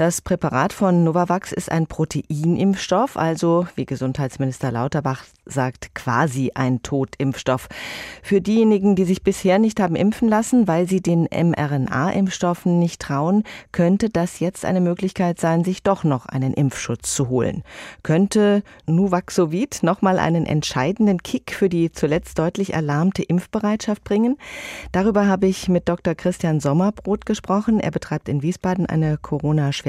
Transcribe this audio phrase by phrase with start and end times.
[0.00, 7.68] Das Präparat von Novavax ist ein Proteinimpfstoff, also wie Gesundheitsminister Lauterbach sagt, quasi ein Totimpfstoff.
[8.22, 13.44] Für diejenigen, die sich bisher nicht haben impfen lassen, weil sie den mRNA-Impfstoffen nicht trauen,
[13.72, 17.62] könnte das jetzt eine Möglichkeit sein, sich doch noch einen Impfschutz zu holen.
[18.02, 24.38] Könnte Nuvaxovid nochmal einen entscheidenden Kick für die zuletzt deutlich erlahmte Impfbereitschaft bringen?
[24.92, 26.14] Darüber habe ich mit Dr.
[26.14, 27.80] Christian Sommerbrot gesprochen.
[27.80, 29.18] Er betreibt in Wiesbaden eine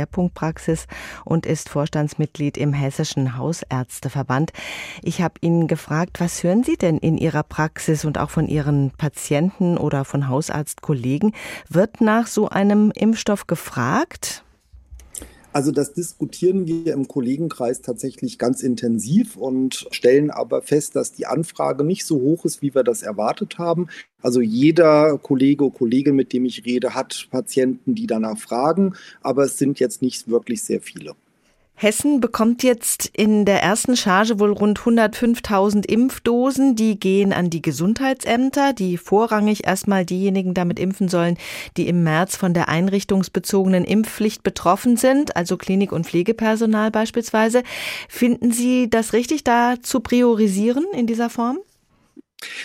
[0.00, 0.86] Corona-Schwerpunktpraxis
[1.24, 4.52] und ist Vorstandsmitglied im Hessischen Hausärzteverband.
[5.02, 8.90] Ich habe ihn gefragt, was hören Sie denn in Ihrer Praxis und auch von Ihren
[8.92, 11.32] Patienten oder von Hausarztkollegen?
[11.68, 14.44] Wird nach so einem Impfstoff gefragt?
[15.52, 21.26] Also das diskutieren wir im Kollegenkreis tatsächlich ganz intensiv und stellen aber fest, dass die
[21.26, 23.88] Anfrage nicht so hoch ist, wie wir das erwartet haben.
[24.22, 29.44] Also jeder Kollege oder Kollegin, mit dem ich rede, hat Patienten, die danach fragen, aber
[29.44, 31.16] es sind jetzt nicht wirklich sehr viele.
[31.82, 36.76] Hessen bekommt jetzt in der ersten Charge wohl rund 105.000 Impfdosen.
[36.76, 41.38] Die gehen an die Gesundheitsämter, die vorrangig erstmal diejenigen damit impfen sollen,
[41.78, 47.62] die im März von der einrichtungsbezogenen Impfpflicht betroffen sind, also Klinik- und Pflegepersonal beispielsweise.
[48.10, 51.60] Finden Sie das richtig, da zu priorisieren in dieser Form?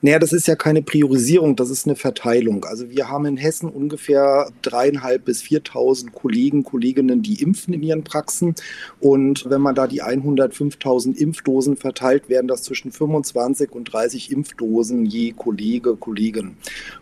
[0.00, 2.64] Naja, das ist ja keine Priorisierung, das ist eine Verteilung.
[2.64, 8.04] Also wir haben in Hessen ungefähr dreieinhalb bis 4.000 Kollegen, Kolleginnen, die impfen in ihren
[8.04, 8.54] Praxen.
[9.00, 15.04] Und wenn man da die 105.000 Impfdosen verteilt, werden das zwischen 25 und 30 Impfdosen
[15.04, 16.56] je Kollege, Kollegin.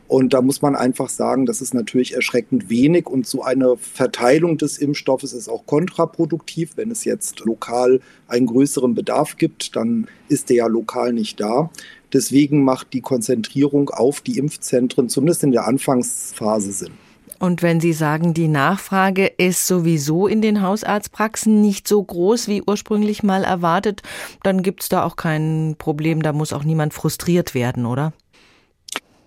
[0.07, 3.07] Und da muss man einfach sagen, das ist natürlich erschreckend wenig.
[3.07, 6.73] Und so eine Verteilung des Impfstoffes ist auch kontraproduktiv.
[6.77, 11.71] Wenn es jetzt lokal einen größeren Bedarf gibt, dann ist der ja lokal nicht da.
[12.15, 16.93] Deswegen macht die Konzentrierung auf die Impfzentren zumindest in der Anfangsphase Sinn.
[17.41, 22.63] Und wenn Sie sagen, die Nachfrage ist sowieso in den Hausarztpraxen nicht so groß wie
[22.63, 24.03] ursprünglich mal erwartet,
[24.43, 28.13] dann gibt es da auch kein Problem, da muss auch niemand frustriert werden, oder?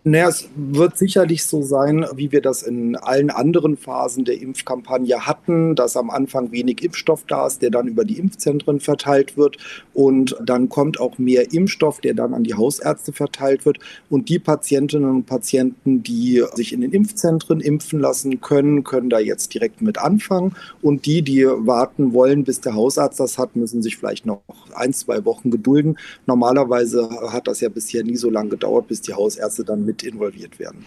[0.10, 5.28] Naja, es wird sicherlich so sein, wie wir das in allen anderen Phasen der Impfkampagne
[5.28, 9.58] hatten, dass am Anfang wenig Impfstoff da ist, der dann über die Impfzentren verteilt wird.
[9.94, 13.80] Und dann kommt auch mehr Impfstoff, der dann an die Hausärzte verteilt wird.
[14.10, 19.20] Und die Patientinnen und Patienten, die sich in den Impfzentren impfen lassen können, können da
[19.20, 20.56] jetzt direkt mit anfangen.
[20.82, 24.42] Und die, die warten wollen, bis der Hausarzt das hat, müssen sich vielleicht noch
[24.74, 25.98] ein, zwei Wochen gedulden.
[26.28, 30.04] Normalerweise hat das ja bisher nie so lange gedauert, bis die Hausärzte dann mit mit
[30.04, 30.86] involviert werden.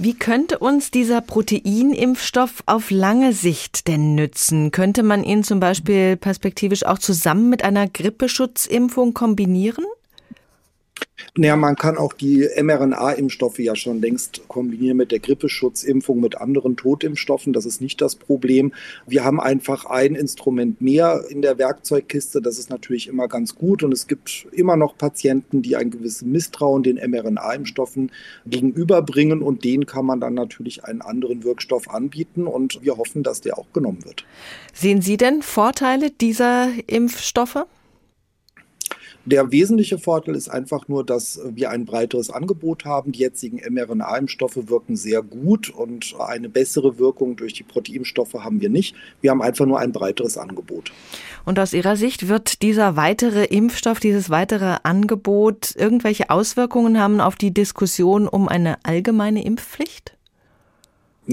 [0.00, 4.70] Wie könnte uns dieser Proteinimpfstoff auf lange Sicht denn nützen?
[4.70, 9.84] Könnte man ihn zum Beispiel perspektivisch auch zusammen mit einer Grippeschutzimpfung kombinieren?
[11.36, 16.76] Naja, man kann auch die mRNA-Impfstoffe ja schon längst kombinieren mit der Grippeschutzimpfung, mit anderen
[16.76, 17.52] Totimpfstoffen.
[17.52, 18.72] Das ist nicht das Problem.
[19.06, 22.40] Wir haben einfach ein Instrument mehr in der Werkzeugkiste.
[22.40, 23.82] Das ist natürlich immer ganz gut.
[23.82, 28.10] Und es gibt immer noch Patienten, die ein gewisses Misstrauen den mRNA-Impfstoffen
[28.46, 29.42] gegenüberbringen.
[29.42, 32.46] Und denen kann man dann natürlich einen anderen Wirkstoff anbieten.
[32.46, 34.24] Und wir hoffen, dass der auch genommen wird.
[34.72, 37.66] Sehen Sie denn Vorteile dieser Impfstoffe?
[39.30, 43.12] Der wesentliche Vorteil ist einfach nur, dass wir ein breiteres Angebot haben.
[43.12, 48.70] Die jetzigen mRNA-Impfstoffe wirken sehr gut und eine bessere Wirkung durch die Proteinstoffe haben wir
[48.70, 48.96] nicht.
[49.20, 50.92] Wir haben einfach nur ein breiteres Angebot.
[51.44, 57.36] Und aus Ihrer Sicht wird dieser weitere Impfstoff, dieses weitere Angebot irgendwelche Auswirkungen haben auf
[57.36, 60.17] die Diskussion um eine allgemeine Impfpflicht?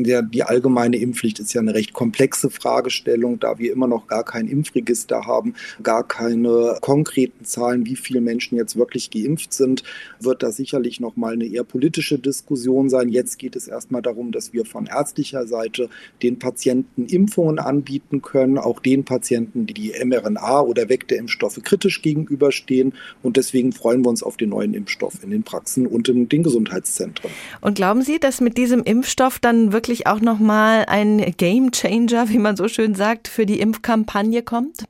[0.03, 4.23] Der, die allgemeine Impfpflicht ist ja eine recht komplexe Fragestellung, da wir immer noch gar
[4.23, 9.83] kein Impfregister haben, gar keine konkreten Zahlen, wie viele Menschen jetzt wirklich geimpft sind,
[10.19, 13.09] wird da sicherlich noch mal eine eher politische Diskussion sein.
[13.09, 15.89] Jetzt geht es erstmal darum, dass wir von ärztlicher Seite
[16.21, 22.93] den Patienten Impfungen anbieten können, auch den Patienten, die die mRNA oder Vektorimpfstoffe kritisch gegenüberstehen.
[23.23, 26.43] Und deswegen freuen wir uns auf den neuen Impfstoff in den Praxen und in den
[26.43, 27.31] Gesundheitszentren.
[27.61, 32.29] Und glauben Sie, dass mit diesem Impfstoff dann wirklich wirklich auch nochmal ein Game Changer,
[32.29, 34.85] wie man so schön sagt, für die Impfkampagne kommt?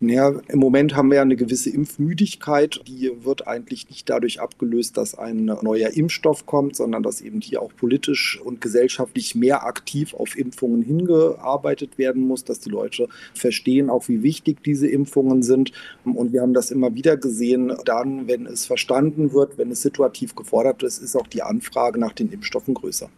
[0.00, 2.80] Ja, im Moment haben wir ja eine gewisse Impfmüdigkeit.
[2.86, 7.60] Die wird eigentlich nicht dadurch abgelöst, dass ein neuer Impfstoff kommt, sondern dass eben hier
[7.60, 13.90] auch politisch und gesellschaftlich mehr aktiv auf Impfungen hingearbeitet werden muss, dass die Leute verstehen
[13.90, 15.72] auch, wie wichtig diese Impfungen sind.
[16.04, 20.36] Und wir haben das immer wieder gesehen, dann, wenn es verstanden wird, wenn es situativ
[20.36, 23.10] gefordert ist, ist auch die Anfrage nach den Impfstoffen größer.